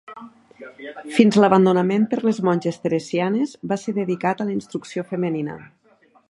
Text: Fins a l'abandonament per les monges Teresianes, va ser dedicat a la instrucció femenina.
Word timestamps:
Fins 1.17 1.35
a 1.35 1.43
l'abandonament 1.43 2.07
per 2.13 2.19
les 2.29 2.39
monges 2.47 2.81
Teresianes, 2.87 3.53
va 3.73 3.79
ser 3.83 3.95
dedicat 3.99 4.43
a 4.43 4.49
la 4.49 4.57
instrucció 4.57 5.05
femenina. 5.13 5.61